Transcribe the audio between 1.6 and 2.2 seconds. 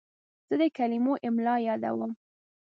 یادوم.